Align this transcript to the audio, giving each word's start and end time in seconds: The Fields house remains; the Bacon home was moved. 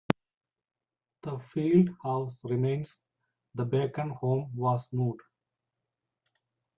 The 1.21 1.37
Fields 1.37 1.91
house 2.01 2.39
remains; 2.43 3.03
the 3.53 3.65
Bacon 3.65 4.09
home 4.09 4.49
was 4.55 4.87
moved. 4.91 5.21